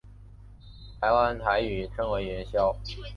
[0.99, 2.75] 台湾台语称为元宵。